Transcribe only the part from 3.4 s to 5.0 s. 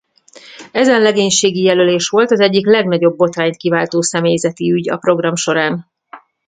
kiváltó személyzeti ügy a